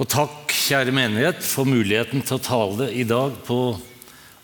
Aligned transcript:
Og 0.00 0.08
takk, 0.08 0.48
kjære 0.48 0.92
menighet, 0.94 1.42
for 1.44 1.68
muligheten 1.68 2.22
til 2.24 2.38
å 2.38 2.44
tale 2.44 2.86
i 2.96 3.04
dag 3.04 3.34
på 3.44 3.76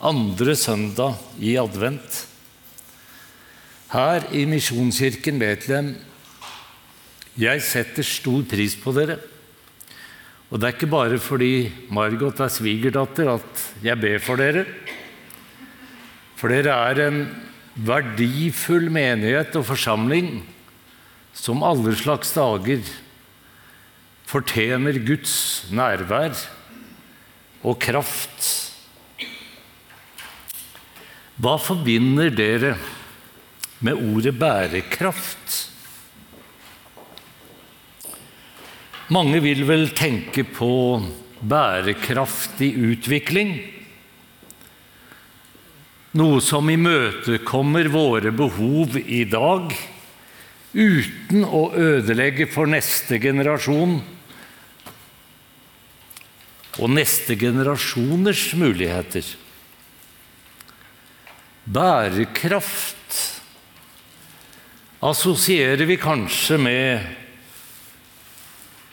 andre 0.05 0.53
søndag 0.59 1.17
i 1.41 1.55
advent. 1.57 2.27
Her 3.89 4.27
i 4.37 4.43
Misjonskirken 4.45 5.41
Betlehem, 5.41 5.95
jeg 7.41 7.65
setter 7.65 8.05
stor 8.05 8.45
pris 8.51 8.77
på 8.77 8.93
dere. 8.93 9.17
Og 10.53 10.61
det 10.61 10.69
er 10.69 10.77
ikke 10.77 10.91
bare 10.93 11.23
fordi 11.23 11.71
Margot 11.97 12.45
er 12.45 12.53
svigerdatter 12.53 13.33
at 13.39 13.65
jeg 13.85 14.01
ber 14.05 14.21
for 14.21 14.41
dere. 14.41 14.67
For 16.37 16.53
dere 16.53 16.77
er 16.93 17.05
en 17.07 17.21
verdifull 17.89 18.91
menighet 18.93 19.57
og 19.57 19.65
forsamling 19.71 20.43
som 21.33 21.65
alle 21.65 21.97
slags 21.97 22.37
dager 22.37 22.85
fortjener 24.29 24.99
Guds 25.07 25.69
nærvær 25.73 26.37
og 27.65 27.79
kraft. 27.81 28.49
Hva 31.39 31.55
forbinder 31.63 32.33
dere 32.35 32.75
med 33.87 33.97
ordet 33.97 34.35
bærekraft? 34.37 35.57
Mange 39.15 39.41
vil 39.41 39.63
vel 39.65 39.89
tenke 39.97 40.45
på 40.45 40.73
bærekraftig 41.41 42.75
utvikling. 42.91 43.55
Noe 46.19 46.43
som 46.45 46.69
imøtekommer 46.69 47.89
våre 47.95 48.35
behov 48.35 48.99
i 49.01 49.23
dag, 49.31 49.73
uten 50.75 51.47
å 51.47 51.69
ødelegge 51.79 52.51
for 52.53 52.69
neste 52.69 53.17
generasjon 53.23 54.01
og 56.79 56.93
neste 56.95 57.35
generasjoners 57.39 58.53
muligheter. 58.59 59.27
Bærekraft 61.69 63.19
assosierer 65.05 65.85
vi 65.87 65.99
kanskje 66.01 66.59
med 66.63 67.07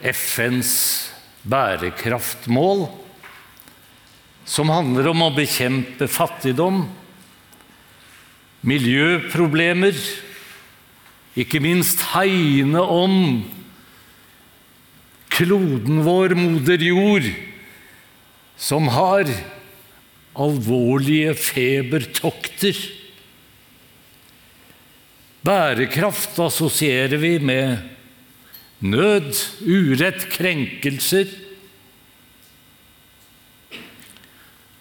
FNs 0.06 0.74
bærekraftmål, 1.46 2.88
som 4.46 4.70
handler 4.70 5.10
om 5.14 5.24
å 5.26 5.34
bekjempe 5.34 6.10
fattigdom, 6.12 6.84
miljøproblemer, 8.66 9.98
ikke 11.38 11.62
minst 11.62 12.02
hegne 12.14 12.82
om 12.82 13.18
kloden 15.36 16.06
vår, 16.06 16.36
moder 16.38 16.86
jord, 16.86 17.28
som 18.58 18.88
har 18.92 19.30
alvorlige 20.36 21.36
febertokter. 21.40 22.78
Bærekraft 25.46 26.40
assosierer 26.42 27.20
vi 27.22 27.38
med 27.40 27.84
nød, 28.86 29.32
urett, 29.62 30.28
krenkelser. 30.34 31.30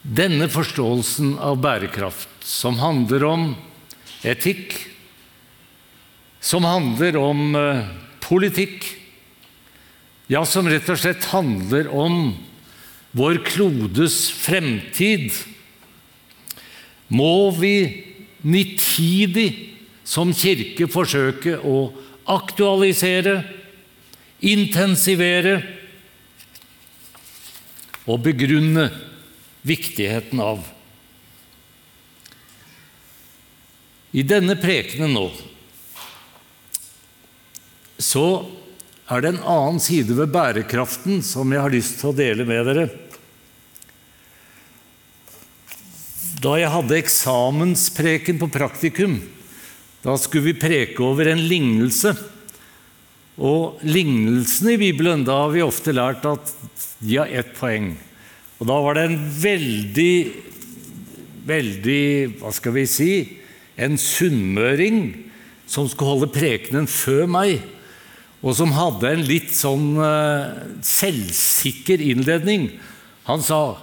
Denne 0.04 0.48
forståelsen 0.52 1.36
av 1.40 1.60
bærekraft, 1.64 2.32
som 2.44 2.80
handler 2.80 3.24
om 3.28 3.46
etikk, 4.24 4.76
som 6.44 6.66
handler 6.68 7.16
om 7.16 7.54
uh, 7.56 7.86
politikk, 8.24 8.84
ja, 10.28 10.44
som 10.48 10.68
rett 10.68 10.88
og 10.92 11.00
slett 11.00 11.24
handler 11.32 11.88
om 11.92 12.34
vår 13.14 13.38
klodes 13.46 14.26
fremtid, 14.34 15.30
må 17.08 17.50
vi 17.54 17.76
nitidig 18.42 19.48
som 20.04 20.32
kirke 20.34 20.88
forsøke 20.90 21.56
å 21.62 21.92
aktualisere, 22.28 23.38
intensivere 24.44 25.60
og 28.04 28.20
begrunne 28.26 28.90
viktigheten 29.64 30.42
av. 30.44 30.66
I 34.14 34.22
denne 34.26 34.58
prekenen 34.60 35.14
nå 35.16 35.28
så 38.04 38.26
er 39.10 39.22
det 39.22 39.32
en 39.32 39.46
annen 39.48 39.80
side 39.82 40.14
ved 40.16 40.32
bærekraften 40.34 41.22
som 41.24 41.50
jeg 41.52 41.62
har 41.62 41.72
lyst 41.72 41.98
til 42.00 42.12
å 42.12 42.16
dele 42.16 42.46
med 42.48 42.68
dere. 42.68 42.86
Da 46.44 46.58
jeg 46.60 46.68
hadde 46.68 46.96
eksamenspreken 46.98 48.36
på 48.36 48.50
praktikum, 48.52 49.16
da 50.04 50.12
skulle 50.20 50.50
vi 50.50 50.60
preke 50.60 51.00
over 51.00 51.30
en 51.30 51.40
lignelse. 51.40 52.12
Og 53.40 53.80
lignelsene 53.80 54.74
i 54.74 54.80
Bibelen, 54.82 55.22
da 55.24 55.38
har 55.46 55.54
vi 55.54 55.62
ofte 55.64 55.94
lært 55.96 56.26
at 56.28 56.50
de 57.00 57.16
har 57.16 57.32
ett 57.32 57.54
poeng. 57.56 57.94
Og 58.60 58.68
da 58.68 58.76
var 58.84 58.98
det 58.98 59.06
en 59.08 59.16
veldig, 59.40 60.16
veldig 61.48 62.04
Hva 62.38 62.52
skal 62.54 62.76
vi 62.76 62.84
si 62.88 63.08
En 63.74 63.96
sunnmøring 63.98 65.00
som 65.66 65.88
skulle 65.90 66.12
holde 66.12 66.28
prekenen 66.30 66.86
før 66.86 67.24
meg, 67.26 67.64
og 68.44 68.54
som 68.54 68.70
hadde 68.76 69.08
en 69.10 69.24
litt 69.26 69.50
sånn 69.56 69.96
uh, 69.96 70.52
selvsikker 70.84 72.04
innledning. 72.04 72.68
Han 73.26 73.42
sa 73.42 73.80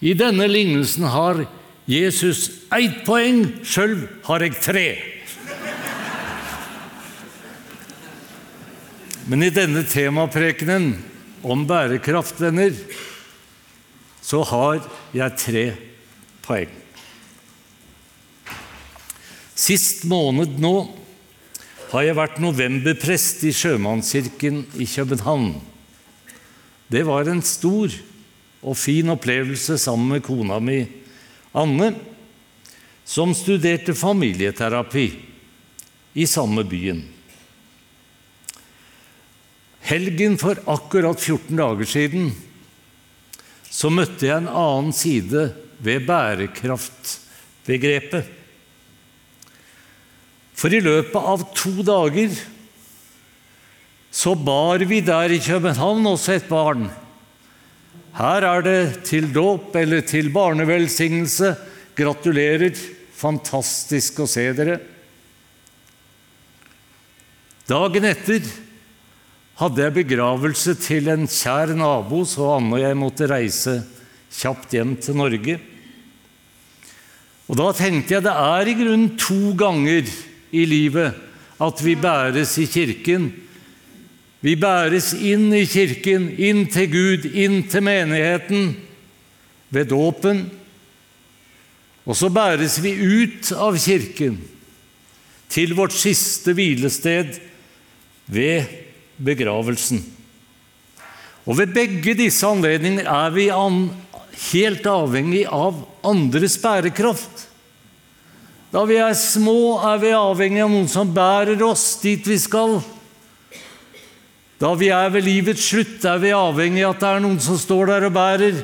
i 0.00 0.14
denne 0.16 0.46
lignelsen 0.48 1.04
har 1.10 1.42
Jesus 1.84 2.46
ett 2.72 3.02
poeng, 3.04 3.42
sjøl 3.60 3.98
har 4.24 4.44
jeg 4.44 4.60
tre. 4.64 4.86
Men 9.28 9.44
i 9.44 9.52
denne 9.52 9.84
temaprekenen 9.88 10.94
om 11.44 11.66
bærekraft, 11.68 12.40
venner, 12.40 12.72
så 14.24 14.40
har 14.48 14.80
jeg 15.12 15.40
tre 15.40 15.66
poeng. 16.44 16.72
Sist 19.54 20.06
måned 20.08 20.56
nå 20.60 20.74
har 21.92 22.08
jeg 22.08 22.16
vært 22.18 22.40
novemberprest 22.42 23.44
i 23.46 23.52
Sjømannskirken 23.54 24.64
i 24.80 24.88
København. 24.88 25.52
Det 26.90 27.04
var 27.06 27.28
en 27.28 27.44
stor 27.44 27.92
og 28.64 28.76
fin 28.80 29.12
opplevelse 29.12 29.76
sammen 29.78 30.16
med 30.16 30.24
kona 30.24 30.58
mi 30.64 30.80
Anne, 31.54 31.94
som 33.04 33.34
studerte 33.36 33.94
familieterapi 33.94 35.12
i 36.14 36.26
samme 36.26 36.64
byen. 36.66 37.04
Helgen 39.84 40.38
for 40.40 40.56
akkurat 40.70 41.20
14 41.20 41.56
dager 41.58 41.84
siden 41.86 42.32
så 43.68 43.90
møtte 43.92 44.26
jeg 44.26 44.36
en 44.40 44.48
annen 44.48 44.92
side 44.96 45.54
ved 45.84 46.06
bærekraftbegrepet. 46.08 48.24
For 50.54 50.70
i 50.72 50.80
løpet 50.80 51.20
av 51.20 51.52
to 51.58 51.82
dager 51.84 52.30
så 54.14 54.34
bar 54.38 54.78
vi 54.86 55.00
der 55.04 55.32
i 55.34 55.42
København 55.42 56.06
også 56.06 56.32
et 56.38 56.48
barn. 56.48 56.86
Her 58.14 58.46
er 58.46 58.62
det 58.62 58.80
til 59.08 59.26
dåp 59.34 59.74
eller 59.76 60.04
til 60.06 60.30
barnevelsignelse. 60.34 61.54
Gratulerer. 61.98 62.76
Fantastisk 63.14 64.20
å 64.22 64.28
se 64.28 64.44
dere. 64.54 64.78
Dagen 67.64 68.04
etter 68.04 68.44
hadde 69.58 69.84
jeg 69.84 69.94
begravelse 69.96 70.74
til 70.82 71.08
en 71.12 71.28
kjær 71.30 71.72
nabo, 71.78 72.24
så 72.26 72.56
Anne 72.56 72.74
og 72.76 72.82
jeg 72.82 72.98
måtte 72.98 73.30
reise 73.30 73.78
kjapt 74.34 74.74
hjem 74.74 74.96
til 75.00 75.16
Norge. 75.18 75.56
Og 77.48 77.58
Da 77.60 77.70
tenkte 77.76 78.16
jeg 78.16 78.24
det 78.26 78.34
er 78.34 78.68
i 78.68 78.76
grunnen 78.76 79.14
to 79.20 79.54
ganger 79.58 80.08
i 80.54 80.64
livet 80.68 81.16
at 81.64 81.82
vi 81.84 81.94
bæres 81.94 82.56
i 82.58 82.66
kirken. 82.66 83.30
Vi 84.44 84.58
bæres 84.60 85.14
inn 85.16 85.48
i 85.56 85.62
kirken, 85.64 86.26
inn 86.36 86.66
til 86.68 86.90
Gud, 86.92 87.30
inn 87.32 87.62
til 87.72 87.84
menigheten 87.86 88.74
ved 89.72 89.88
dåpen. 89.88 90.42
Og 92.04 92.18
så 92.18 92.28
bæres 92.28 92.76
vi 92.84 92.92
ut 92.92 93.54
av 93.56 93.78
kirken 93.80 94.36
til 95.48 95.72
vårt 95.78 95.96
siste 95.96 96.52
hvilested 96.52 97.38
ved 98.28 98.68
begravelsen. 99.16 100.02
Og 101.44 101.56
Ved 101.58 101.72
begge 101.72 102.14
disse 102.16 102.44
anledninger 102.44 103.08
er 103.08 103.32
vi 103.32 103.48
helt 104.52 104.86
avhengig 104.88 105.44
av 105.48 105.80
andres 106.04 106.58
bærekraft. 106.60 107.48
Da 108.72 108.84
vi 108.84 108.96
er 109.00 109.16
små, 109.16 109.78
er 109.88 110.00
vi 110.02 110.12
avhengig 110.16 110.64
av 110.64 110.72
noen 110.72 110.88
som 110.90 111.12
bærer 111.14 111.60
oss 111.64 111.94
dit 112.02 112.26
vi 112.28 112.36
skal. 112.40 112.80
Da 114.64 114.70
vi 114.80 114.86
er 114.88 115.10
ved 115.12 115.26
livets 115.26 115.66
slutt, 115.68 116.04
er 116.08 116.22
vi 116.22 116.30
avhengig 116.32 116.86
av 116.86 116.94
at 116.94 117.02
det 117.02 117.08
er 117.10 117.20
noen 117.20 117.40
som 117.42 117.58
står 117.60 117.90
der 117.90 118.06
og 118.06 118.14
bærer. 118.16 118.62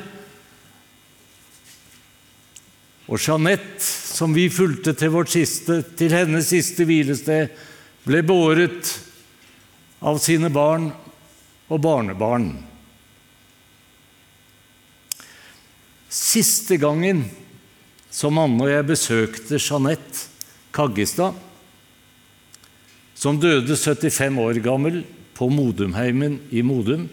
Og 3.05 3.21
Jeanette, 3.21 3.83
som 3.85 4.33
vi 4.33 4.47
fulgte 4.49 4.95
til, 4.97 5.19
siste, 5.29 5.81
til 5.99 6.15
hennes 6.15 6.49
siste 6.49 6.87
hvilested, 6.89 7.53
ble 8.07 8.23
båret 8.25 8.95
av 10.01 10.17
sine 10.23 10.49
barn 10.49 10.89
og 11.69 11.83
barnebarn. 11.85 12.49
Siste 16.09 16.81
gangen 16.81 17.27
som 18.09 18.41
Anne 18.41 18.65
og 18.65 18.73
jeg 18.73 18.89
besøkte 18.89 19.61
Jeanette 19.61 20.25
Kaggestad, 20.73 21.37
som 23.13 23.37
døde 23.37 23.77
75 23.77 24.41
år 24.41 24.65
gammel 24.65 25.03
på 25.41 25.49
Modumheimen 25.49 26.37
i 26.53 26.61
Modum. 26.61 27.07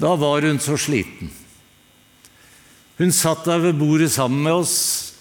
Da 0.00 0.14
var 0.16 0.46
hun 0.48 0.56
så 0.62 0.78
sliten. 0.80 1.28
Hun 2.96 3.12
satt 3.12 3.44
der 3.44 3.60
ved 3.60 3.76
bordet 3.76 4.08
sammen 4.14 4.46
med 4.46 4.62
oss 4.62 4.78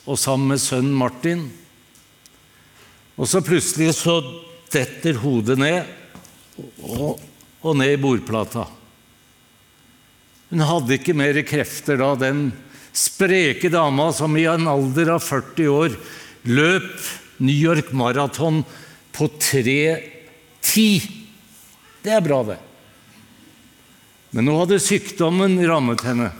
og 0.07 0.15
sammen 0.21 0.53
med 0.53 0.61
sønnen 0.63 0.95
Martin. 0.95 1.43
Og 3.19 3.27
så 3.27 3.43
plutselig 3.43 3.91
så 3.97 4.21
detter 4.71 5.19
hodet 5.19 5.59
ned 5.59 5.83
og, 6.79 7.19
og 7.59 7.77
ned 7.81 7.97
i 7.97 7.99
bordplata. 7.99 8.63
Hun 10.53 10.63
hadde 10.63 10.95
ikke 10.95 11.17
mer 11.17 11.41
krefter 11.43 11.99
da, 11.99 12.13
den 12.15 12.51
spreke 12.95 13.73
dama 13.73 14.11
som 14.15 14.39
i 14.39 14.47
en 14.47 14.69
alder 14.69 15.15
av 15.17 15.27
40 15.27 15.75
år 15.75 15.99
løp 16.47 16.91
New 17.43 17.57
York 17.57 17.91
Marathon 17.91 18.63
på 19.11 19.27
3.10. 20.63 21.09
Det 22.03 22.11
er 22.11 22.23
bra, 22.23 22.39
det. 22.47 22.59
Men 24.33 24.47
nå 24.49 24.55
hadde 24.63 24.81
sykdommen 24.81 25.59
rammet 25.67 26.01
henne. 26.07 26.31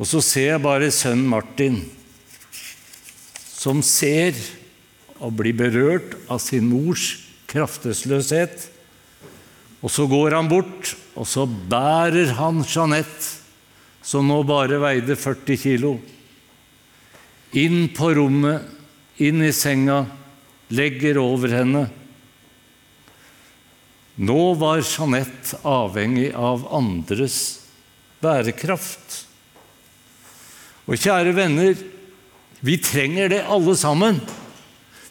Og 0.00 0.08
så 0.08 0.22
ser 0.24 0.54
jeg 0.54 0.64
bare 0.64 0.88
sønnen 0.94 1.28
Martin, 1.28 1.82
som 3.36 3.82
ser 3.84 4.38
og 5.20 5.34
blir 5.36 5.54
berørt 5.56 6.16
av 6.32 6.40
sin 6.40 6.70
mors 6.70 7.12
kraftesløshet. 7.50 8.64
Og 9.84 9.92
så 9.92 10.06
går 10.08 10.36
han 10.36 10.48
bort, 10.48 10.94
og 11.16 11.28
så 11.28 11.44
bærer 11.46 12.32
han 12.40 12.64
Jeanette, 12.64 13.36
som 14.02 14.26
nå 14.26 14.40
bare 14.48 14.80
veide 14.80 15.16
40 15.16 15.60
kilo, 15.60 15.94
inn 17.52 17.90
på 17.92 18.10
rommet, 18.16 18.64
inn 19.20 19.44
i 19.44 19.52
senga, 19.52 20.06
legger 20.70 21.18
over 21.20 21.52
henne. 21.54 21.86
Nå 24.20 24.42
var 24.60 24.82
Jeanette 24.84 25.58
avhengig 25.66 26.30
av 26.36 26.66
andres 26.76 27.38
bærekraft. 28.20 29.24
Og 30.90 30.98
kjære 30.98 31.32
venner, 31.36 31.78
vi 32.60 32.76
trenger 32.82 33.30
det 33.32 33.44
alle 33.48 33.76
sammen. 33.78 34.20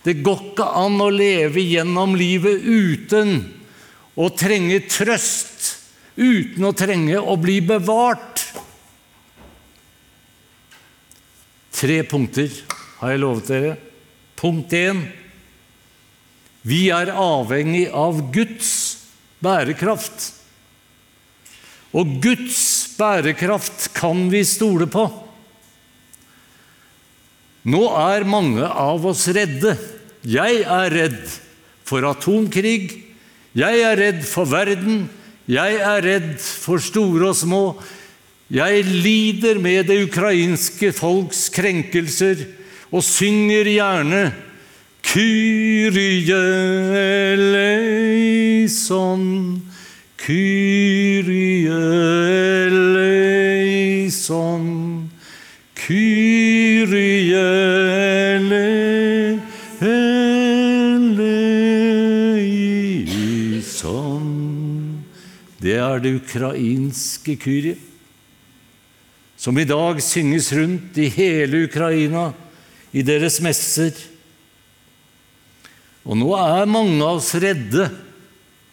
Det 0.03 0.19
går 0.23 0.43
ikke 0.51 0.67
an 0.79 0.99
å 1.01 1.09
leve 1.11 1.63
gjennom 1.63 2.15
livet 2.19 2.63
uten 2.63 3.39
å 4.19 4.29
trenge 4.35 4.81
trøst, 4.91 5.73
uten 6.19 6.67
å 6.67 6.75
trenge 6.75 7.19
å 7.19 7.35
bli 7.39 7.59
bevart. 7.65 8.45
Tre 11.79 12.01
punkter 12.03 12.51
har 12.99 13.13
jeg 13.13 13.23
lovet 13.23 13.51
dere. 13.51 13.73
Punkt 14.39 14.75
én 14.75 15.01
vi 16.67 16.89
er 16.91 17.11
avhengig 17.13 17.87
av 17.95 18.19
Guds 18.33 18.71
bærekraft. 19.43 20.33
Og 21.95 22.19
Guds 22.21 22.61
bærekraft 22.99 23.89
kan 23.97 24.27
vi 24.31 24.43
stole 24.45 24.89
på. 24.91 25.07
Nå 27.69 27.83
er 27.99 28.27
mange 28.27 28.65
av 28.65 29.05
oss 29.09 29.25
redde. 29.35 29.75
Jeg 30.23 30.63
er 30.63 30.91
redd 30.93 31.21
for 31.87 32.05
atomkrig. 32.07 32.91
Jeg 33.57 33.81
er 33.85 33.97
redd 33.99 34.21
for 34.27 34.49
verden. 34.49 35.07
Jeg 35.49 35.79
er 35.81 36.03
redd 36.05 36.35
for 36.39 36.81
store 36.83 37.31
og 37.31 37.39
små. 37.39 37.63
Jeg 38.49 38.83
lider 38.85 39.59
med 39.61 39.89
det 39.89 39.99
ukrainske 40.07 40.91
folks 40.97 41.47
krenkelser 41.53 42.45
og 42.89 43.03
synger 43.05 43.67
gjerne 43.69 44.21
Kyrie 45.09 46.29
eleison, 47.41 49.21
Kyrie 50.17 51.65
eleison, 52.67 53.49
Kyrie 55.73 57.33
eleison. 59.81 60.29
Det 65.57 65.73
er 65.73 65.97
det 65.97 66.21
ukrainske 66.21 67.33
Kyrie, 67.41 67.75
som 69.37 69.57
i 69.57 69.65
dag 69.65 69.97
synges 70.05 70.53
rundt 70.53 70.97
i 71.01 71.09
hele 71.09 71.65
Ukraina, 71.65 72.29
i 72.93 73.01
deres 73.01 73.41
messer. 73.41 74.18
Og 76.09 76.17
nå 76.17 76.31
er 76.33 76.69
mange 76.69 76.97
av 77.05 77.19
oss 77.19 77.35
redde. 77.37 77.85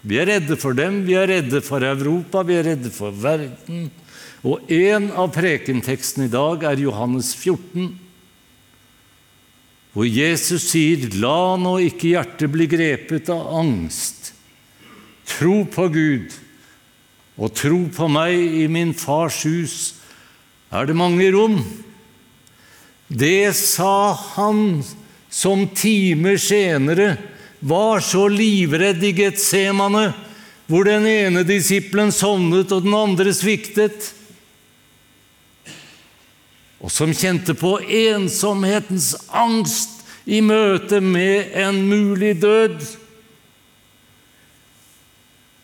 Vi 0.07 0.17
er 0.17 0.31
redde 0.31 0.57
for 0.57 0.77
dem, 0.77 1.03
vi 1.05 1.17
er 1.19 1.29
redde 1.29 1.61
for 1.65 1.85
Europa, 1.85 2.41
vi 2.47 2.57
er 2.57 2.71
redde 2.71 2.93
for 2.95 3.13
verden. 3.13 3.91
Og 4.47 4.71
en 4.73 5.11
av 5.13 5.33
prekentekstene 5.35 6.31
i 6.31 6.33
dag 6.33 6.65
er 6.71 6.81
Johannes 6.81 7.35
14, 7.35 7.91
hvor 9.97 10.05
Jesus 10.05 10.69
sier, 10.71 11.09
'La 11.17 11.57
nå 11.57 11.79
ikke 11.81 12.13
hjertet 12.13 12.53
bli 12.53 12.67
grepet 12.69 13.31
av 13.33 13.49
angst.' 13.63 14.33
Tro 15.27 15.65
på 15.65 15.89
Gud 15.91 16.35
og 17.37 17.55
tro 17.57 17.81
på 17.91 18.07
meg 18.09 18.37
i 18.37 18.67
min 18.71 18.93
fars 18.95 19.43
hus 19.45 19.95
er 20.71 20.87
det 20.87 20.95
mange 20.97 21.27
rom. 21.35 21.59
Det 23.11 23.51
sa 23.59 24.13
han 24.37 24.85
som 25.37 25.67
timer 25.69 26.39
senere 26.41 27.17
var 27.61 28.01
så 28.01 28.25
livredd 28.33 29.03
i 29.05 29.11
Getsemane, 29.13 30.07
hvor 30.65 30.87
den 30.89 31.05
ene 31.11 31.43
disippelen 31.45 32.09
sovnet 32.15 32.71
og 32.73 32.87
den 32.87 32.95
andre 32.97 33.35
sviktet, 33.37 34.15
og 36.81 36.89
som 36.93 37.13
kjente 37.13 37.53
på 37.57 37.75
ensomhetens 37.85 39.11
angst 39.29 40.07
i 40.25 40.39
møte 40.41 41.03
med 41.05 41.53
en 41.53 41.83
mulig 41.91 42.39
død, 42.41 42.79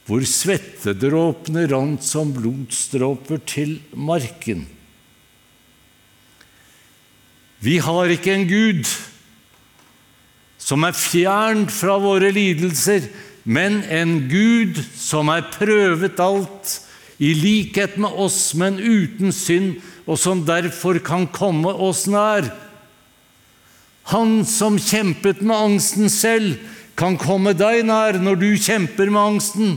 hvor 0.04 0.26
svettedråpene 0.28 1.64
rant 1.70 2.04
som 2.04 2.34
blodsdråper 2.36 3.40
til 3.48 3.78
marken. 3.96 4.66
Vi 7.62 7.78
har 7.80 8.12
ikke 8.12 8.36
en 8.36 8.46
Gud 8.50 8.92
som 10.62 10.86
er 10.86 10.94
fjernt 10.94 11.72
fra 11.74 11.98
våre 12.00 12.30
lidelser, 12.34 13.08
men 13.42 13.80
en 13.90 14.28
Gud 14.30 14.78
som 14.94 15.30
er 15.32 15.48
prøvet 15.50 16.20
alt, 16.22 16.78
i 17.22 17.34
likhet 17.38 17.98
med 18.02 18.18
oss, 18.18 18.50
men 18.58 18.80
uten 18.82 19.30
synd, 19.34 19.76
og 20.10 20.18
som 20.18 20.42
derfor 20.46 20.98
kan 21.04 21.28
komme 21.30 21.70
oss 21.70 22.08
nær. 22.10 22.48
Han 24.10 24.40
som 24.48 24.78
kjempet 24.82 25.42
med 25.42 25.54
angsten 25.54 26.10
selv, 26.10 26.56
kan 26.98 27.16
komme 27.18 27.54
deg 27.56 27.86
nær 27.88 28.18
når 28.20 28.40
du 28.40 28.50
kjemper 28.60 29.10
med 29.10 29.22
angsten. 29.22 29.76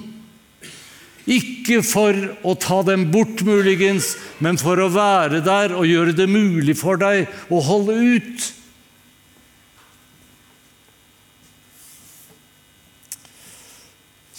Ikke 1.26 1.80
for 1.86 2.18
å 2.46 2.54
ta 2.62 2.82
dem 2.86 3.08
bort, 3.14 3.42
muligens, 3.46 4.14
men 4.44 4.60
for 4.62 4.82
å 4.82 4.92
være 4.94 5.42
der 5.46 5.74
og 5.78 5.88
gjøre 5.90 6.14
det 6.18 6.28
mulig 6.30 6.76
for 6.78 7.02
deg 7.02 7.30
å 7.50 7.62
holde 7.66 7.96
ut. 8.18 8.50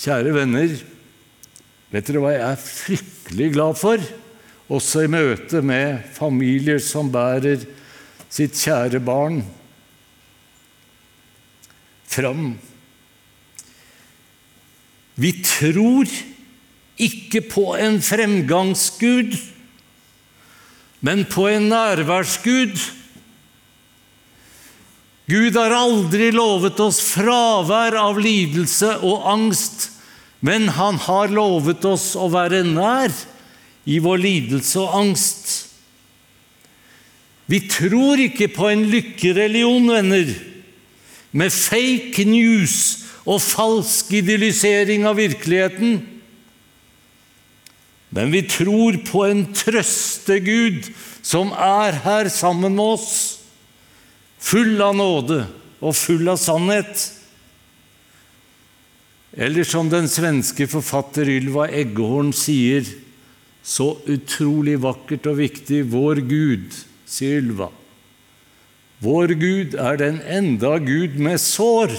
Kjære 0.07 0.31
venner, 0.37 0.71
vet 1.91 2.07
dere 2.07 2.21
hva 2.23 2.31
jeg 2.31 2.43
er 2.47 2.61
fryktelig 2.63 3.47
glad 3.57 3.75
for? 3.75 4.03
Også 4.71 5.03
i 5.03 5.09
møte 5.11 5.59
med 5.67 6.05
familier 6.15 6.79
som 6.79 7.09
bærer 7.11 7.65
sitt 8.31 8.55
kjære 8.55 9.01
barn 9.03 9.41
fram. 12.07 12.53
Vi 15.19 15.33
tror 15.43 16.15
ikke 17.03 17.43
på 17.51 17.67
en 17.75 17.99
fremgangsgud, 17.99 19.35
men 21.03 21.27
på 21.35 21.49
en 21.51 21.67
nærværsgud. 21.75 22.79
Gud 25.27 25.59
har 25.59 25.75
aldri 25.75 26.31
lovet 26.31 26.79
oss 26.79 27.03
fravær 27.11 27.99
av 28.07 28.23
lidelse 28.23 28.95
og 29.03 29.27
angst, 29.35 29.91
men 30.45 30.69
han 30.77 30.99
har 31.07 31.33
lovet 31.33 31.85
oss 31.89 32.11
å 32.19 32.29
være 32.33 32.63
nær 32.67 33.13
i 33.87 34.01
vår 34.03 34.21
lidelse 34.21 34.83
og 34.83 34.99
angst. 35.01 35.55
Vi 37.47 37.63
tror 37.71 38.21
ikke 38.21 38.51
på 38.53 38.69
en 38.73 38.85
lykkereligion, 38.91 39.87
venner, 39.95 40.33
med 41.37 41.53
fake 41.55 42.25
news 42.27 42.77
og 43.27 43.43
falsk 43.43 44.13
idyllisering 44.19 45.07
av 45.07 45.19
virkeligheten. 45.21 45.99
Men 48.15 48.33
vi 48.33 48.43
tror 48.49 48.99
på 49.07 49.27
en 49.27 49.45
trøstegud 49.55 50.89
som 51.27 51.51
er 51.53 51.99
her 52.05 52.31
sammen 52.33 52.77
med 52.79 52.97
oss, 52.97 53.11
full 54.39 54.79
av 54.83 54.95
nåde 54.97 55.43
og 55.83 55.97
full 55.99 56.29
av 56.31 56.39
sannhet. 56.41 57.11
Eller 59.37 59.69
som 59.69 59.91
den 59.93 60.09
svenske 60.09 60.65
forfatter 60.71 61.29
Ylva 61.29 61.67
Eggehorn 61.69 62.33
sier, 62.37 62.87
så 63.67 63.93
utrolig 64.09 64.79
vakkert 64.81 65.27
og 65.29 65.41
viktig 65.43 65.83
Vår 65.93 66.23
Gud, 66.25 66.73
sier 67.05 67.43
Ylva. 67.43 67.69
Vår 69.05 69.35
Gud 69.37 69.75
er 69.77 69.99
den 70.01 70.23
enda 70.25 70.79
Gud 70.81 71.19
med 71.21 71.37
sår. 71.43 71.93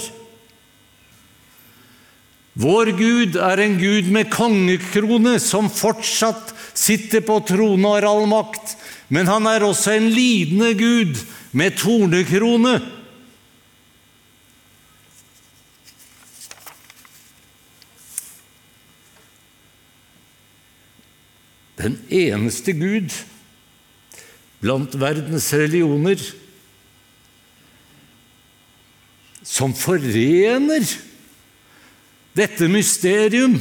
Vår 2.58 2.90
Gud 2.98 3.36
er 3.38 3.62
en 3.62 3.76
Gud 3.78 4.08
med 4.10 4.32
kongekrone 4.34 5.36
som 5.38 5.70
fortsatt 5.70 6.50
sitter 6.74 7.22
på 7.22 7.38
trone 7.46 7.86
og 7.86 8.00
har 8.00 8.08
all 8.08 8.26
makt, 8.26 8.74
men 9.14 9.30
han 9.30 9.46
er 9.46 9.62
også 9.62 9.94
en 9.94 10.08
lidende 10.10 10.72
Gud 10.74 11.20
med 11.54 11.78
tornekrone. 11.78 12.80
Den 21.78 21.98
eneste 22.10 22.74
Gud 22.74 23.14
blant 24.62 24.94
verdens 24.98 25.52
religioner 25.54 26.18
som 29.46 29.72
forener 29.76 30.84
dette 32.36 32.68
mysterium. 32.70 33.56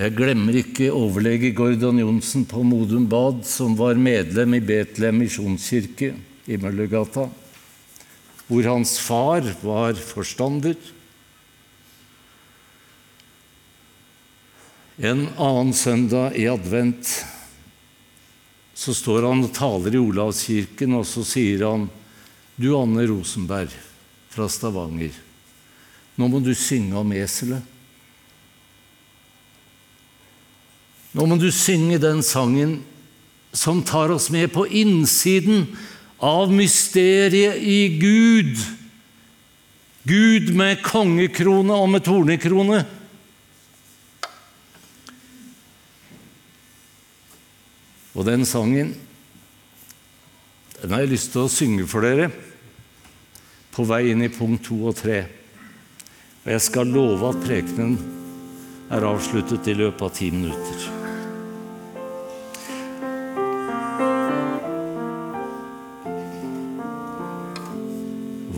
Jeg 0.00 0.14
glemmer 0.16 0.56
ikke 0.62 0.88
overlege 0.96 1.50
Gordon 1.52 1.98
Johnsen 2.00 2.46
på 2.48 2.62
Modum 2.64 3.04
Bad, 3.10 3.42
som 3.44 3.74
var 3.76 3.98
medlem 4.00 4.56
i 4.56 4.62
Betlehem 4.64 5.18
misjonskirke 5.20 6.14
i 6.48 6.56
Møllergata, 6.56 7.26
hvor 8.48 8.70
hans 8.70 8.96
far 9.04 9.44
var 9.60 10.00
forstander. 10.00 10.78
En 15.00 15.28
annen 15.40 15.72
søndag 15.72 16.34
i 16.36 16.44
advent 16.50 17.08
så 18.76 18.92
står 18.92 19.24
han 19.24 19.46
og 19.46 19.54
taler 19.56 19.94
i 19.96 20.00
Olavskirken, 20.00 20.92
og 20.98 21.06
så 21.08 21.24
sier 21.24 21.64
han 21.64 21.86
Du, 22.60 22.74
Anne 22.76 23.06
Rosenberg 23.08 23.72
fra 24.28 24.44
Stavanger, 24.52 25.14
nå 26.20 26.28
må 26.28 26.42
du 26.44 26.52
synge 26.52 27.00
om 27.00 27.14
eselet. 27.16 27.64
Nå 31.16 31.24
må 31.26 31.40
du 31.40 31.48
synge 31.48 31.96
den 32.02 32.20
sangen 32.20 32.76
som 33.56 33.80
tar 33.82 34.12
oss 34.12 34.28
med 34.30 34.52
på 34.52 34.66
innsiden 34.68 35.64
av 36.20 36.52
mysteriet 36.52 37.56
i 37.56 37.96
Gud. 37.96 38.52
Gud 40.04 40.52
med 40.54 40.84
kongekrone 40.84 41.72
og 41.72 41.88
med 41.96 42.04
tornekrone. 42.04 42.84
Og 48.14 48.26
den 48.26 48.44
sangen 48.48 48.94
den 50.80 50.94
har 50.94 51.02
jeg 51.04 51.12
lyst 51.12 51.34
til 51.34 51.44
å 51.44 51.52
synge 51.52 51.84
for 51.88 52.06
dere 52.06 52.30
på 53.74 53.84
vei 53.84 54.06
inn 54.12 54.24
i 54.24 54.30
punkt 54.32 54.64
to 54.70 54.78
og 54.88 54.96
tre. 54.96 55.18
Og 56.40 56.48
jeg 56.54 56.62
skal 56.64 56.88
love 56.88 57.34
at 57.34 57.42
prekenen 57.44 57.98
er 58.90 59.04
avsluttet 59.06 59.68
i 59.68 59.76
løpet 59.76 60.06
av 60.06 60.14
ti 60.16 60.30
minutter. 60.32 60.88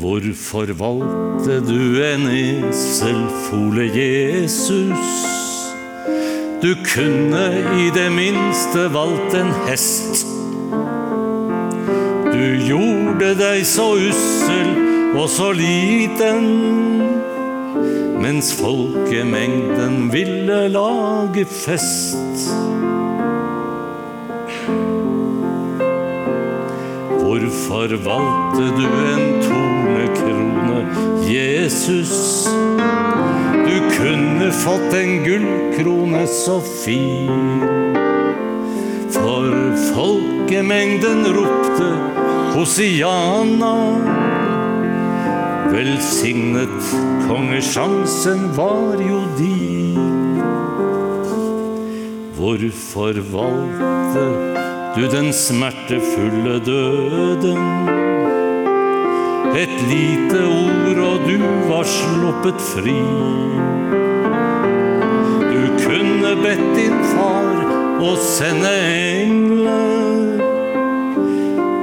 Hvorfor 0.03 0.73
valgte 0.79 1.59
du 1.67 2.03
en 2.07 2.31
eselfole, 2.31 3.91
Jesus? 3.91 5.42
Du 6.63 6.75
kunne 6.95 7.47
i 7.75 7.91
det 7.91 8.13
minste 8.13 8.85
valgt 8.95 9.35
en 9.35 9.49
hest. 9.67 10.27
Du 12.31 12.45
gjorde 12.69 13.33
deg 13.35 13.65
så 13.67 13.89
ussel 13.99 14.71
og 15.19 15.27
så 15.27 15.49
liten, 15.59 16.47
mens 18.23 18.53
folkemengden 18.55 20.07
ville 20.15 20.61
lage 20.71 21.43
fest. 21.51 22.47
Hvorfor 27.19 27.97
valgte 28.07 28.71
du 28.79 28.87
en 29.11 29.27
tornekrone, 29.49 30.87
Jesus? 31.27 32.47
Du 33.67 33.77
kunne 33.97 34.53
fått 34.53 34.95
en 34.95 35.25
gullkrone 35.25 36.27
så 36.27 36.61
fin. 36.61 37.63
For 39.13 39.53
folkemengden 39.95 41.25
ropte 41.37 41.91
Hosiana. 42.57 43.77
Velsignet 45.73 46.93
kongesjansen 47.29 48.51
var 48.57 49.01
jo 49.01 49.23
din. 49.39 50.43
Hvorfor 52.37 53.23
valgte 53.33 54.27
du 54.97 55.09
den 55.09 55.33
smertefulle 55.33 56.59
døden? 56.67 58.02
Et 59.55 59.73
lite 59.89 60.39
ord, 60.49 60.99
og 60.99 61.27
du 61.29 61.43
var 61.69 61.85
sluppet 61.85 62.61
fri. 62.73 63.01
Du 65.43 65.61
kunne 65.83 66.31
bedt 66.41 66.71
din 66.79 66.97
far 67.11 67.61
å 68.01 68.15
sende 68.17 68.73
engler. 68.89 70.41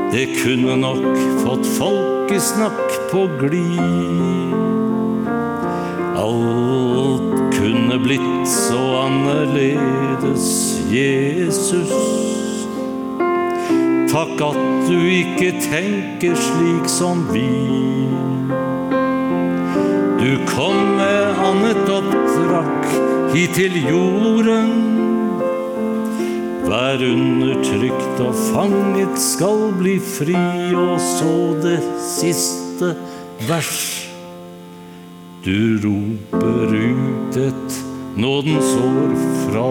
Det 0.10 0.26
kunne 0.40 0.80
nok 0.82 1.06
fått 1.44 1.70
folkesnakk 1.76 2.98
på 3.12 3.28
glid. 3.38 4.58
Alt 6.18 7.38
kunne 7.54 8.02
blitt 8.02 8.50
så 8.50 8.82
annerledes, 9.06 10.50
Jesus. 10.90 12.39
Takk 14.10 14.40
at 14.42 14.58
du 14.90 14.98
ikke 15.06 15.52
tenker 15.62 16.34
slik 16.34 16.88
som 16.90 17.28
vi. 17.30 17.46
Du 20.18 20.32
kom 20.50 20.80
med 20.98 21.38
annet 21.46 21.92
oppdrag 21.94 22.88
hit 23.36 23.54
til 23.54 23.78
jorden. 23.86 24.72
Hver 26.66 27.04
undertrykt 27.06 28.24
og 28.26 28.34
fanget 28.50 29.14
skal 29.22 29.70
bli 29.78 30.00
fri, 30.02 30.42
og 30.74 30.98
så 31.02 31.36
det 31.62 31.78
siste 32.10 32.96
vers. 33.46 33.82
Du 35.46 35.78
roper 35.86 36.74
ut 36.74 37.38
et 37.46 37.78
nådens 38.18 38.74
år 38.86 39.14
fra 39.46 39.70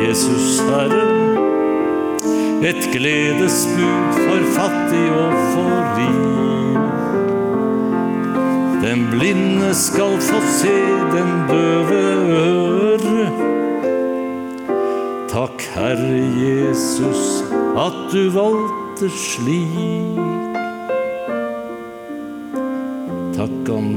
Jesus 0.00 0.60
Herre. 0.70 1.37
Et 2.58 2.88
gledesbud 2.90 4.16
for 4.18 4.46
fattig 4.56 5.04
og 5.14 5.34
for 5.52 5.74
rik. 5.94 6.78
Den 8.82 9.04
blinde 9.12 9.68
skal 9.78 10.16
få 10.26 10.40
se, 10.56 10.74
den 11.12 11.30
døve 11.46 12.00
øre. 12.34 13.28
Takk, 15.30 15.62
Herre 15.76 16.18
Jesus, 16.34 17.44
at 17.78 18.00
du 18.10 18.26
valgte 18.34 19.12
slik. 19.14 20.18
Takk 23.38 23.70
om 23.70 23.94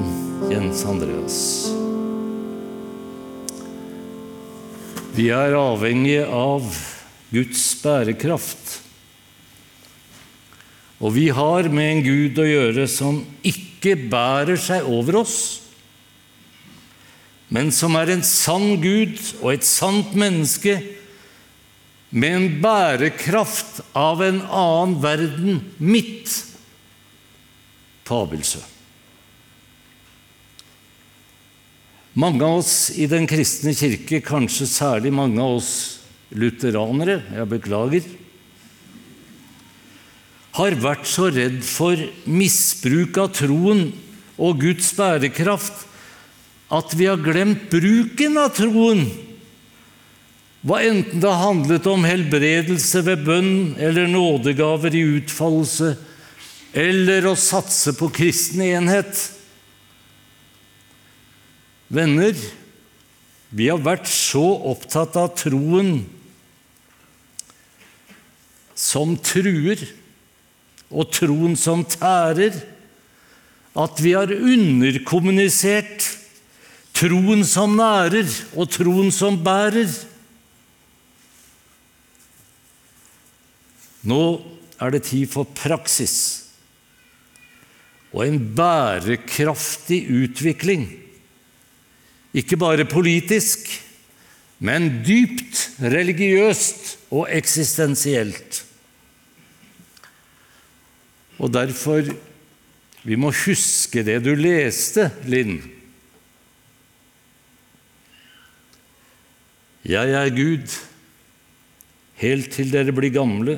Jens 0.53 0.85
Andreas. 0.85 1.41
Vi 5.17 5.31
er 5.33 5.57
avhengige 5.57 6.29
av 6.29 6.90
Guds 7.31 7.63
bærekraft. 7.79 8.79
Og 11.01 11.15
vi 11.15 11.29
har 11.33 11.69
med 11.73 11.87
en 11.95 12.03
Gud 12.05 12.39
å 12.41 12.45
gjøre 12.45 12.85
som 12.91 13.23
ikke 13.47 13.95
bærer 14.11 14.59
seg 14.61 14.85
over 14.85 15.23
oss, 15.23 15.37
men 17.51 17.71
som 17.75 17.97
er 17.99 18.13
en 18.13 18.23
sann 18.23 18.77
Gud 18.83 19.17
og 19.41 19.49
et 19.55 19.65
sant 19.67 20.13
menneske 20.15 20.77
med 22.11 22.35
en 22.35 22.49
bærekraft 22.63 23.81
av 23.97 24.21
en 24.23 24.39
annen 24.45 24.93
verden 25.03 25.59
midt 25.79 26.31
på 28.07 28.21
Abelsø. 28.23 28.61
Mange 32.19 32.43
av 32.43 32.59
oss 32.59 32.91
i 32.99 33.07
Den 33.07 33.23
kristne 33.27 33.71
kirke, 33.75 34.19
kanskje 34.23 34.67
særlig 34.67 35.13
mange 35.15 35.39
av 35.39 35.59
oss 35.61 36.00
lutheranere, 36.31 37.21
jeg 37.35 37.49
beklager, 37.51 38.05
har 40.55 40.75
vært 40.83 41.07
så 41.07 41.29
redd 41.31 41.61
for 41.63 41.99
misbruk 42.27 43.17
av 43.21 43.31
troen 43.37 43.87
og 44.41 44.59
Guds 44.63 44.91
bærekraft 44.97 45.85
at 46.71 46.95
vi 46.95 47.07
har 47.07 47.19
glemt 47.23 47.67
bruken 47.71 48.39
av 48.39 48.53
troen. 48.55 49.05
Hva 50.61 50.79
enten 50.85 51.23
det 51.23 51.33
handlet 51.41 51.87
om 51.89 52.05
helbredelse 52.05 53.01
ved 53.07 53.25
bønn 53.25 53.53
eller 53.81 54.07
nådegaver 54.11 54.95
i 54.95 55.03
utfoldelse, 55.17 55.95
eller 56.71 57.27
å 57.27 57.35
satse 57.35 57.91
på 57.97 58.07
kristen 58.13 58.61
enhet. 58.63 59.25
Venner, 61.91 62.37
vi 63.51 63.67
har 63.67 63.81
vært 63.83 64.07
så 64.07 64.45
opptatt 64.71 65.17
av 65.19 65.33
troen 65.35 65.97
som 68.81 69.13
truer, 69.21 69.83
og 70.91 71.11
troen 71.13 71.53
som 71.59 71.85
tærer, 71.87 72.57
at 73.71 74.01
vi 74.03 74.11
har 74.17 74.33
underkommunisert 74.33 76.09
troen 76.97 77.45
som 77.47 77.77
nærer, 77.77 78.27
og 78.57 78.67
troen 78.73 79.11
som 79.15 79.39
bærer. 79.45 79.93
Nå 84.01 84.21
er 84.81 84.95
det 84.95 85.05
tid 85.11 85.29
for 85.29 85.45
praksis 85.45 86.15
og 88.11 88.25
en 88.25 88.41
bærekraftig 88.55 90.01
utvikling. 90.11 90.89
Ikke 92.35 92.57
bare 92.59 92.83
politisk, 92.85 93.69
men 94.59 94.89
dypt 95.07 95.69
religiøst 95.79 96.97
og 97.11 97.29
eksistensielt. 97.31 98.65
Og 101.41 101.49
derfor 101.49 102.05
vi 103.01 103.17
må 103.17 103.31
huske 103.33 104.03
det 104.05 104.19
du 104.21 104.33
leste, 104.37 105.07
Linn. 105.25 105.57
Jeg 109.81 110.13
er 110.13 110.29
Gud, 110.35 110.75
helt 112.21 112.51
til 112.53 112.69
dere 112.69 112.93
blir 112.93 113.13
gamle. 113.15 113.57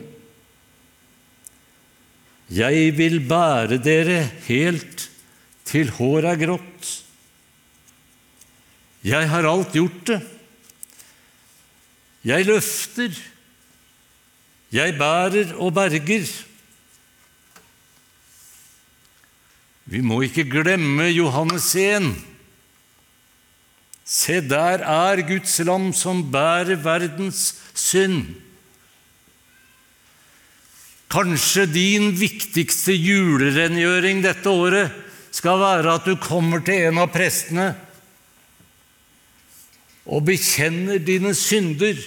Jeg 2.53 2.93
vil 2.95 3.19
bære 3.27 3.81
dere 3.83 4.21
helt 4.47 5.09
til 5.67 5.91
håret 5.97 6.29
er 6.31 6.39
grått. 6.45 6.91
Jeg 9.03 9.27
har 9.27 9.49
alt 9.49 9.75
gjort 9.75 9.99
det. 10.07 10.21
Jeg 12.23 12.47
løfter. 12.47 13.19
Jeg 14.71 14.95
bærer 14.95 15.51
og 15.59 15.75
berger. 15.75 16.31
Vi 19.93 19.99
må 20.01 20.23
ikke 20.25 20.47
glemme 20.49 21.05
Johannes 21.13 21.67
1. 21.77 22.07
Se, 24.09 24.39
der 24.41 24.81
er 24.81 25.19
Guds 25.27 25.53
lam 25.67 25.91
som 25.93 26.23
bærer 26.33 26.79
verdens 26.81 27.59
synd. 27.77 28.31
Kanskje 31.13 31.67
din 31.69 32.07
viktigste 32.17 32.95
julerengjøring 32.97 34.23
dette 34.25 34.49
året 34.49 34.95
skal 35.29 35.61
være 35.61 35.93
at 35.99 36.09
du 36.09 36.17
kommer 36.17 36.65
til 36.65 36.87
en 36.87 37.03
av 37.03 37.13
prestene 37.13 37.69
og 40.09 40.25
bekjenner 40.25 40.97
dine 41.05 41.35
synder, 41.37 42.01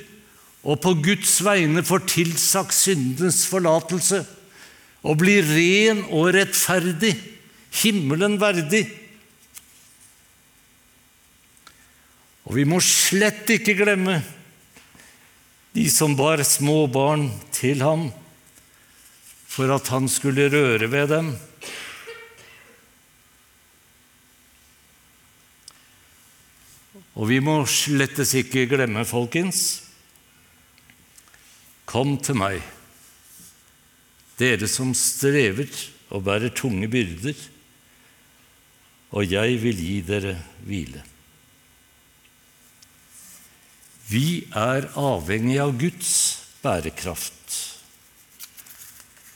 og 0.66 0.82
på 0.82 0.96
Guds 1.06 1.38
vegne 1.46 1.86
får 1.86 2.02
tilsagt 2.10 2.74
syndenes 2.74 3.44
forlatelse, 3.46 4.24
og 5.06 5.22
blir 5.22 5.46
ren 5.46 6.02
og 6.10 6.34
rettferdig 6.34 7.14
himmelen 7.82 8.38
verdig. 8.40 8.84
Og 12.46 12.54
vi 12.58 12.64
må 12.68 12.78
slett 12.84 13.48
ikke 13.56 13.74
glemme 13.78 14.20
de 15.76 15.84
som 15.92 16.14
bar 16.16 16.40
små 16.46 16.86
barn 16.88 17.26
til 17.52 17.82
ham 17.84 18.06
for 19.56 19.72
at 19.74 19.88
han 19.92 20.06
skulle 20.08 20.48
røre 20.52 20.88
ved 20.92 21.10
dem. 21.12 21.34
Og 27.16 27.28
vi 27.30 27.40
må 27.40 27.58
slettes 27.68 28.34
ikke 28.36 28.68
glemme, 28.70 29.04
folkens 29.08 29.82
Kom 31.86 32.16
til 32.18 32.34
meg, 32.34 32.64
dere 34.40 34.66
som 34.68 34.90
strever 34.98 35.70
og 36.10 36.24
bærer 36.26 36.50
tunge 36.50 36.88
byrder 36.90 37.38
og 39.16 39.24
jeg 39.24 39.56
vil 39.62 39.78
gi 39.80 40.00
dere 40.04 40.34
hvile. 40.66 41.00
Vi 44.06 44.44
er 44.54 44.90
avhengig 45.00 45.56
av 45.62 45.72
Guds 45.80 46.12
bærekraft. 46.62 47.56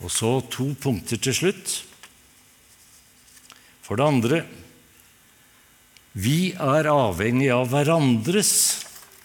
Og 0.05 0.13
så 0.13 0.37
to 0.53 0.69
punkter 0.81 1.19
til 1.21 1.37
slutt. 1.37 1.73
For 3.83 3.99
det 3.99 4.07
andre 4.07 4.43
vi 6.21 6.53
er 6.53 6.91
avhengig 6.91 7.49
av 7.55 7.69
hverandres 7.71 8.53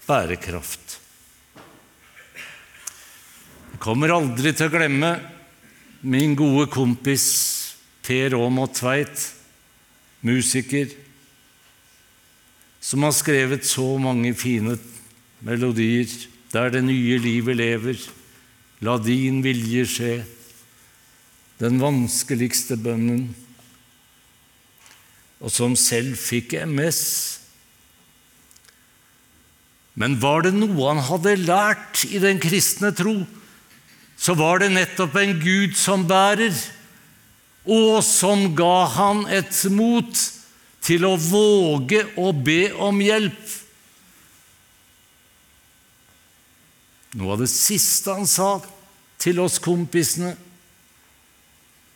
bærekraft. 0.05 0.99
Jeg 3.75 3.81
kommer 3.81 4.13
aldri 4.15 4.53
til 4.55 4.69
å 4.69 4.73
glemme 4.73 5.13
min 6.05 6.37
gode 6.37 6.69
kompis 6.71 7.25
Per 8.05 8.37
Aamodt 8.37 8.77
Tveit 8.79 9.34
musiker, 10.25 10.89
som 12.81 13.05
har 13.05 13.13
skrevet 13.17 13.65
så 13.65 13.85
mange 14.01 14.33
fine 14.37 14.77
melodier. 15.45 16.09
Der 16.53 16.69
det 16.71 16.85
nye 16.85 17.17
livet 17.19 17.57
lever, 17.57 17.97
la 18.85 18.97
din 19.01 19.41
vilje 19.43 19.85
skje. 19.89 20.13
Den 21.59 21.81
vanskeligste 21.81 22.77
bønnen. 22.79 23.27
Og 25.43 25.51
som 25.51 25.75
selv 25.75 26.15
fikk 26.19 26.55
MS. 26.63 27.01
Men 29.95 30.17
var 30.21 30.45
det 30.45 30.53
noe 30.55 30.91
han 30.91 31.03
hadde 31.07 31.35
lært 31.43 32.05
i 32.07 32.19
den 32.23 32.39
kristne 32.43 32.91
tro, 32.95 33.21
så 34.15 34.35
var 34.35 34.63
det 34.63 34.73
nettopp 34.75 35.15
en 35.19 35.37
Gud 35.41 35.75
som 35.79 36.05
bærer 36.07 36.55
og 37.65 38.03
som 38.05 38.47
ga 38.57 38.85
han 38.93 39.25
et 39.33 39.57
mot 39.73 40.23
til 40.85 41.05
å 41.07 41.15
våge 41.17 42.03
å 42.21 42.29
be 42.33 42.69
om 42.77 43.01
hjelp. 43.01 43.43
Noe 47.15 47.33
av 47.33 47.41
det 47.41 47.49
siste 47.49 48.13
han 48.13 48.27
sa 48.29 48.59
til 49.21 49.39
oss 49.41 49.57
kompisene, 49.63 50.35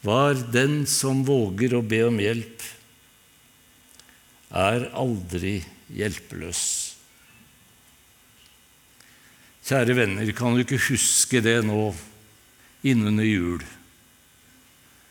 var 0.01 0.33
'den 0.33 0.87
som 0.87 1.25
våger 1.27 1.75
å 1.75 1.81
be 1.83 2.05
om 2.07 2.17
hjelp, 2.17 2.61
er 4.49 4.89
aldri 4.95 5.65
hjelpeløs'. 5.91 6.95
Kjære 9.69 9.93
venner, 9.93 10.31
kan 10.31 10.55
du 10.55 10.63
ikke 10.63 10.79
huske 10.89 11.43
det 11.43 11.59
nå 11.65 11.93
innunder 12.81 13.27
jul? 13.27 13.61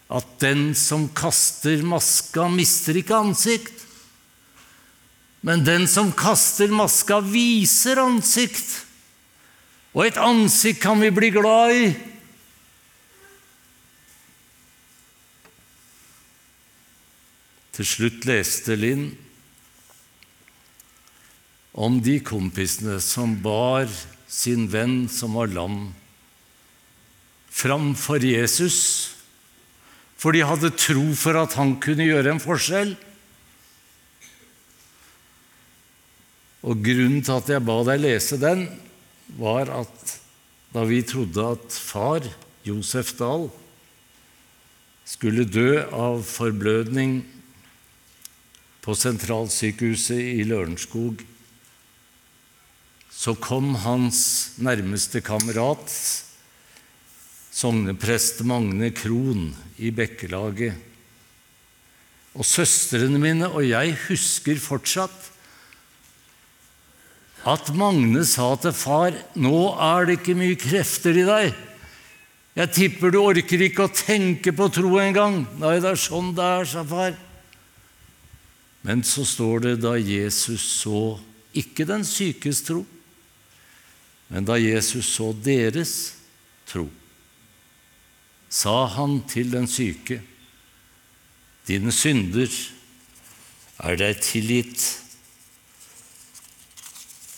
At 0.09 0.29
den 0.41 0.73
som 0.77 1.05
kaster 1.13 1.83
maska, 1.85 2.49
mister 2.49 2.97
ikke 2.97 3.17
ansikt. 3.17 3.85
Men 5.45 5.65
den 5.67 5.85
som 5.89 6.11
kaster 6.17 6.73
maska, 6.73 7.21
viser 7.21 8.01
ansikt. 8.01 8.87
Og 9.93 10.07
et 10.07 10.21
ansikt 10.21 10.81
kan 10.81 11.01
vi 11.01 11.13
bli 11.13 11.31
glad 11.37 11.75
i. 11.77 11.85
Til 17.77 17.87
slutt 17.87 18.25
leste 18.27 18.75
Linn 18.75 19.11
om 21.79 22.01
de 22.03 22.17
kompisene 22.27 22.97
som 23.05 23.37
bar 23.39 23.87
sin 24.27 24.65
venn 24.73 25.05
som 25.13 25.37
var 25.39 25.53
lam, 25.53 25.93
framfor 27.55 28.25
Jesus 28.25 29.18
for 30.19 30.35
de 30.35 30.43
hadde 30.43 30.75
tro 30.75 31.05
for 31.19 31.39
at 31.39 31.55
han 31.59 31.77
kunne 31.83 32.09
gjøre 32.09 32.35
en 32.35 32.43
forskjell. 32.43 32.97
Og 36.67 36.83
Grunnen 36.83 37.23
til 37.23 37.37
at 37.39 37.53
jeg 37.55 37.65
ba 37.65 37.79
deg 37.87 38.03
lese 38.03 38.41
den, 38.43 38.67
var 39.39 39.71
at 39.71 40.19
da 40.75 40.83
vi 40.89 41.01
trodde 41.07 41.45
at 41.55 41.73
far, 41.73 42.27
Josef 42.67 43.15
Dahl, 43.17 43.47
skulle 45.09 45.47
dø 45.49 45.81
av 45.95 46.21
forblødning 46.27 47.23
på 48.85 48.97
sentralsykehuset 48.99 50.21
i 50.21 50.45
Lørenskog, 50.49 51.23
så 53.19 53.35
kom 53.35 53.73
hans 53.83 54.21
nærmeste 54.63 55.23
kamerat, 55.25 55.89
sogneprest 57.59 58.45
Magne 58.47 58.93
Krohn 58.95 59.51
i 59.83 59.91
Bekkelaget. 59.95 60.77
Og 62.39 62.47
søstrene 62.47 63.19
mine 63.19 63.49
og 63.51 63.65
jeg 63.67 63.97
husker 64.07 64.61
fortsatt 64.63 65.33
at 67.49 67.71
Magne 67.75 68.23
sa 68.29 68.51
til 68.61 68.75
far 68.77 69.17
nå 69.39 69.63
er 69.75 70.07
det 70.07 70.19
ikke 70.19 70.37
mye 70.39 70.59
krefter 70.59 71.17
i 71.19 71.25
deg. 71.27 71.65
Jeg 72.59 72.75
tipper 72.75 73.15
du 73.15 73.21
orker 73.23 73.63
ikke 73.63 73.87
å 73.87 73.95
tenke 73.95 74.53
på 74.55 74.67
tro 74.75 74.97
engang. 74.99 75.45
Nei, 75.63 75.79
det 75.83 75.93
er 75.95 76.01
sånn 76.01 76.33
det 76.37 76.45
er, 76.45 76.67
sa 76.67 76.83
far. 76.87 77.17
Men 78.87 79.03
så 79.07 79.25
står 79.27 79.65
det 79.67 79.75
da 79.83 79.97
Jesus 79.99 80.63
så 80.83 81.19
ikke 81.59 81.87
den 81.89 82.05
sykes 82.07 82.63
tro, 82.67 82.85
men 84.29 84.47
da 84.47 84.59
Jesus 84.61 85.09
så 85.17 85.33
deres 85.33 85.95
tro, 86.69 86.85
sa 88.59 88.89
han 88.91 89.21
til 89.31 89.53
den 89.55 89.69
syke, 89.71 90.19
dine 91.69 91.93
synder 91.95 92.51
er 93.85 93.99
deg 94.01 94.23
tilgitt. 94.25 94.83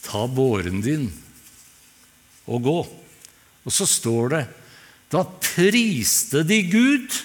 Ta 0.06 0.24
båren 0.30 0.80
din 0.84 1.10
og 2.48 2.64
gå. 2.64 2.78
Og 3.66 3.74
så 3.74 3.86
står 3.86 4.32
det 4.32 4.44
da 5.10 5.24
priste 5.42 6.44
de 6.46 6.62
Gud 6.70 7.18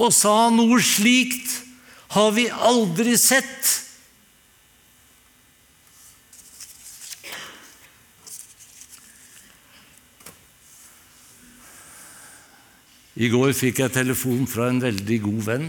og 0.00 0.08
sa 0.16 0.48
noe 0.50 0.80
slikt 0.82 1.60
har 2.16 2.32
vi 2.36 2.48
aldri 2.48 3.14
sett. 3.20 3.81
I 13.22 13.28
går 13.30 13.52
fikk 13.54 13.84
jeg 13.84 13.94
telefon 13.94 14.48
fra 14.50 14.66
en 14.72 14.80
veldig 14.82 15.18
god 15.22 15.42
venn 15.46 15.66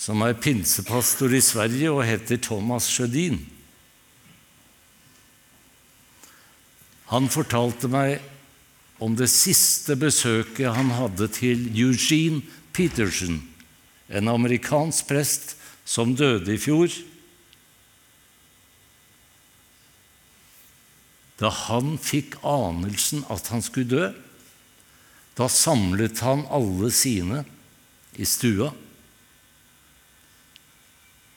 som 0.00 0.22
er 0.24 0.38
pinsepastor 0.40 1.34
i 1.36 1.42
Sverige 1.44 1.90
og 1.92 2.06
heter 2.08 2.38
Thomas 2.40 2.86
Sjødin. 2.88 3.36
Han 7.10 7.28
fortalte 7.28 7.90
meg 7.92 8.22
om 9.02 9.12
det 9.18 9.28
siste 9.32 9.98
besøket 10.00 10.72
han 10.72 10.94
hadde 10.96 11.28
til 11.36 11.68
Eugene 11.68 12.40
Peterson, 12.72 13.42
en 14.08 14.32
amerikansk 14.32 15.10
prest 15.10 15.54
som 15.84 16.16
døde 16.16 16.54
i 16.54 16.60
fjor. 16.60 16.88
Da 21.44 21.52
han 21.68 21.98
fikk 22.00 22.40
anelsen 22.40 23.26
at 23.28 23.52
han 23.52 23.60
skulle 23.64 23.90
dø, 23.90 24.10
da 25.38 25.48
samlet 25.48 26.20
han 26.24 26.46
alle 26.50 26.90
sine 26.94 27.44
i 28.20 28.26
stua. 28.28 28.72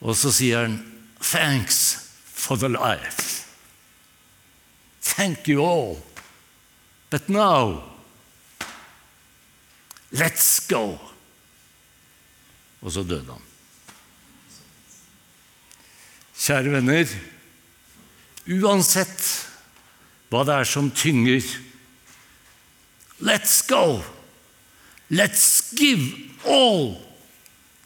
Og 0.04 0.18
så 0.18 0.32
sier 0.32 0.66
han 0.66 0.80
'Thanks 1.22 2.10
for 2.26 2.58
the 2.58 2.68
life'. 2.68 3.46
Thank 5.02 5.48
you 5.48 5.64
all. 5.64 6.02
But 7.10 7.30
now, 7.30 7.84
let's 10.12 10.60
go. 10.68 10.98
Og 12.82 12.92
så 12.92 13.04
døde 13.04 13.32
han. 13.32 13.42
Kjære 16.44 16.74
venner, 16.74 17.12
uansett 18.52 19.22
hva 20.34 20.42
det 20.44 20.56
er 20.58 20.68
som 20.68 20.90
tynger, 20.92 21.46
let's 23.24 23.62
go. 23.68 24.02
Let's 25.10 25.74
give 25.76 26.04
all 26.46 26.98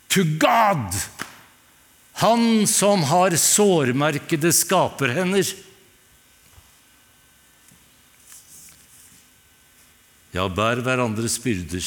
to 0.10 0.24
God. 0.40 0.94
Han 2.18 2.68
som 2.68 3.04
har 3.04 3.36
sårmerkede 3.38 4.50
skaperhender. 4.54 5.46
Ja, 10.34 10.48
bær 10.50 10.82
hverandres 10.86 11.38
byrder 11.42 11.86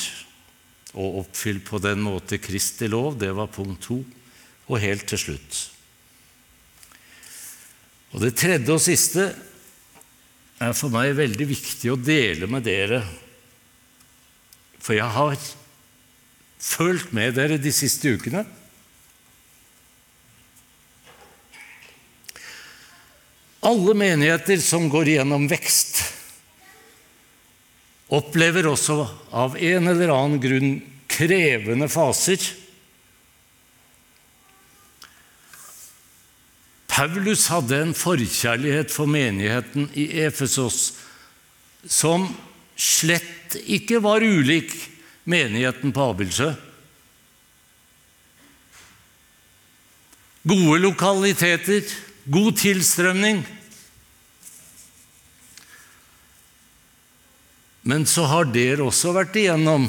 og 0.95 1.21
oppfyll 1.25 1.61
på 1.67 1.79
den 1.83 2.03
måte 2.03 2.39
Kristi 2.43 2.89
lov. 2.91 3.19
Det 3.19 3.31
var 3.35 3.51
punkt 3.53 3.85
to. 3.89 4.01
Og 4.71 4.79
helt 4.83 5.07
til 5.11 5.19
slutt. 5.19 5.61
Og 8.15 8.23
det 8.23 8.37
tredje 8.39 8.75
og 8.75 8.83
siste 8.83 9.29
er 10.61 10.77
for 10.77 10.93
meg 10.95 11.17
veldig 11.19 11.47
viktig 11.49 11.91
å 11.91 11.99
dele 11.99 12.47
med 12.51 12.67
dere. 12.67 13.01
For 14.81 14.97
jeg 14.97 15.13
har 15.13 15.37
følt 16.61 17.13
med 17.17 17.37
dere 17.37 17.61
de 17.61 17.73
siste 17.73 18.13
ukene. 18.17 18.45
Alle 23.61 23.93
menigheter 23.97 24.61
som 24.65 24.89
går 24.89 25.13
igjennom 25.13 25.45
vekst, 25.51 26.01
opplever 28.11 28.67
også 28.67 29.05
av 29.37 29.59
en 29.61 29.93
eller 29.93 30.11
annen 30.15 30.41
grunn 30.43 30.73
krevende 31.11 31.87
faser. 31.93 32.41
Paulus 36.91 37.47
hadde 37.53 37.83
en 37.85 37.93
forkjærlighet 37.97 38.91
for 38.93 39.09
menigheten 39.09 39.87
i 39.95 40.09
Efesos 40.25 40.81
som 41.87 42.27
slett 42.81 43.59
ikke 43.69 44.01
var 44.01 44.25
ulik 44.25 44.73
menigheten 45.29 45.93
på 45.93 46.11
Abildsø. 46.13 46.53
Gode 50.49 50.79
lokaliteter, 50.81 51.85
god 52.25 52.57
tilstrømning. 52.57 53.43
Men 57.85 58.07
så 58.09 58.25
har 58.29 58.49
dere 58.53 58.87
også 58.87 59.13
vært 59.17 59.37
igjennom 59.41 59.89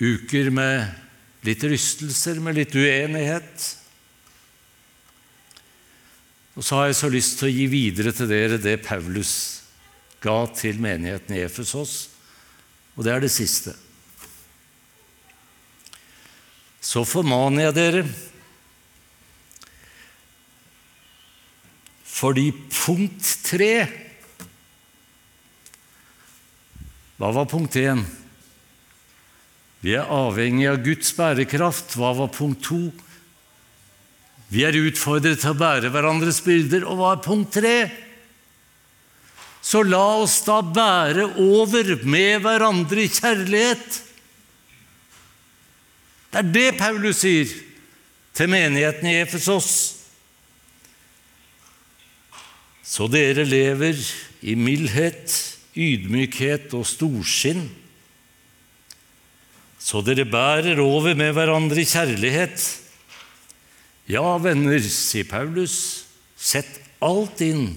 uker 0.00 0.50
med 0.52 0.92
litt 1.46 1.64
rystelser, 1.64 2.40
med 2.40 2.56
litt 2.58 2.74
uenighet. 2.76 3.68
Og 6.56 6.64
så 6.64 6.78
har 6.78 6.88
jeg 6.88 6.96
så 6.96 7.10
lyst 7.12 7.36
til 7.38 7.50
å 7.50 7.52
gi 7.52 7.66
videre 7.68 8.12
til 8.16 8.30
dere 8.30 8.56
det 8.60 8.78
Paulus 8.86 9.32
ga 10.24 10.38
til 10.56 10.78
menigheten 10.80 11.36
i 11.36 11.42
Efesos, 11.44 12.08
og 12.96 13.04
det 13.04 13.12
er 13.12 13.20
det 13.20 13.32
siste. 13.32 13.74
Så 16.80 17.04
formaner 17.04 17.68
jeg 17.68 17.76
dere 17.76 18.06
fordi 22.16 22.48
punkt 22.72 23.26
tre 23.44 23.72
Hva 27.16 27.30
var 27.32 27.48
punkt 27.48 27.76
én? 27.80 28.02
Vi 29.80 29.94
er 29.96 30.08
avhengig 30.12 30.66
av 30.68 30.82
Guds 30.84 31.14
bærekraft. 31.16 31.94
Hva 31.96 32.10
var 32.16 32.28
punkt 32.32 32.60
to? 32.68 32.80
Vi 34.52 34.62
er 34.62 34.78
utfordret 34.78 35.40
til 35.42 35.54
å 35.54 35.58
bære 35.58 35.90
hverandres 35.94 36.42
byrder. 36.44 36.86
Og 36.86 37.00
hva 37.00 37.14
er 37.14 37.24
punkt 37.24 37.56
tre? 37.56 37.76
Så 39.66 39.82
la 39.82 40.04
oss 40.20 40.38
da 40.46 40.60
bære 40.62 41.32
over 41.42 41.96
med 42.06 42.44
hverandre 42.44 43.02
i 43.02 43.10
kjærlighet. 43.10 44.02
Det 46.30 46.42
er 46.42 46.52
det 46.54 46.68
Paulus 46.78 47.24
sier 47.24 47.50
til 48.36 48.50
menigheten 48.52 49.10
i 49.10 49.18
Efesos. 49.24 49.70
Så 52.86 53.08
dere 53.10 53.42
lever 53.48 53.98
i 54.46 54.54
mildhet, 54.54 55.32
ydmykhet 55.74 56.70
og 56.76 56.86
storsinn. 56.86 57.66
Så 59.82 60.02
dere 60.06 60.28
bærer 60.28 60.78
over 60.82 61.18
med 61.18 61.34
hverandre 61.34 61.82
i 61.82 61.88
kjærlighet. 61.88 62.85
Ja, 64.06 64.36
venner, 64.38 64.78
sier 64.78 65.26
Paulus, 65.26 66.06
sett 66.38 66.78
alt 67.02 67.40
inn 67.42 67.72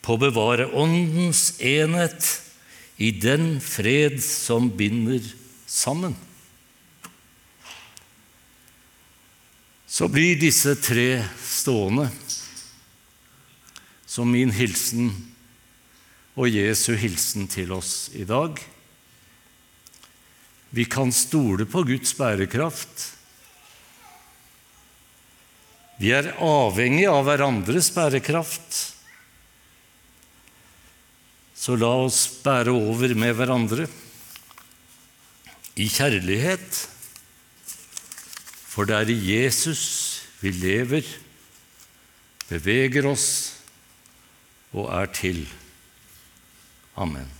på 0.00 0.16
å 0.16 0.20
bevare 0.20 0.70
Åndens 0.72 1.58
enhet 1.60 2.24
i 2.96 3.10
den 3.12 3.58
fred 3.60 4.16
som 4.24 4.70
binder 4.72 5.20
sammen. 5.68 6.16
Så 9.84 10.08
blir 10.08 10.40
disse 10.40 10.72
tre 10.80 11.20
stående 11.44 12.08
som 14.08 14.30
min 14.32 14.52
hilsen 14.56 15.12
og 16.40 16.48
Jesu 16.48 16.94
hilsen 16.96 17.44
til 17.50 17.76
oss 17.76 18.08
i 18.16 18.24
dag. 18.24 18.56
Vi 20.70 20.86
kan 20.88 21.12
stole 21.12 21.66
på 21.68 21.82
Guds 21.84 22.14
bærekraft. 22.16 23.19
Vi 26.00 26.14
er 26.16 26.32
avhengig 26.40 27.04
av 27.10 27.26
hverandres 27.26 27.90
bærekraft. 27.92 28.76
Så 31.52 31.76
la 31.76 31.90
oss 32.06 32.22
bære 32.40 32.72
over 32.72 33.12
med 33.20 33.34
hverandre 33.36 33.84
i 35.80 35.88
kjærlighet, 35.92 36.78
for 38.70 38.88
det 38.88 38.96
er 38.96 39.12
i 39.12 39.18
Jesus 39.34 39.82
vi 40.40 40.54
lever, 40.56 41.04
beveger 42.48 43.10
oss 43.10 43.28
og 44.72 44.88
er 44.96 45.12
til. 45.12 45.44
Amen. 46.96 47.39